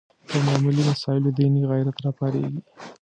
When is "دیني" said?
1.37-1.61